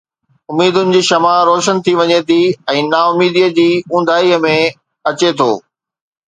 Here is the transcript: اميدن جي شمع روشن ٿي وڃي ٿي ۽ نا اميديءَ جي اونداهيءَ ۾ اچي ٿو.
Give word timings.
اميدن 0.51 0.87
جي 0.93 1.01
شمع 1.09 1.33
روشن 1.49 1.77
ٿي 1.85 1.93
وڃي 1.99 2.19
ٿي 2.29 2.39
۽ 2.77 2.81
نا 2.95 3.01
اميديءَ 3.11 3.49
جي 3.59 3.67
اونداهيءَ 3.93 4.41
۾ 4.47 4.55
اچي 5.13 5.29
ٿو. 5.43 5.51